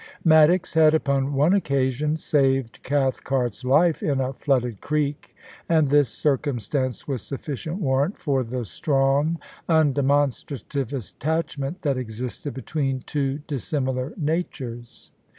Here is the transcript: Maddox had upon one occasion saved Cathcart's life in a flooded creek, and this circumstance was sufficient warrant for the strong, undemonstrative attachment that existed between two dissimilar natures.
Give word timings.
Maddox 0.25 0.73
had 0.73 0.95
upon 0.95 1.35
one 1.35 1.53
occasion 1.53 2.17
saved 2.17 2.81
Cathcart's 2.81 3.63
life 3.63 4.01
in 4.01 4.19
a 4.19 4.33
flooded 4.33 4.81
creek, 4.81 5.35
and 5.69 5.87
this 5.89 6.09
circumstance 6.09 7.07
was 7.07 7.21
sufficient 7.21 7.77
warrant 7.79 8.17
for 8.17 8.43
the 8.43 8.65
strong, 8.65 9.37
undemonstrative 9.69 10.91
attachment 10.91 11.83
that 11.83 11.97
existed 11.97 12.55
between 12.55 13.03
two 13.05 13.41
dissimilar 13.47 14.11
natures. 14.17 15.11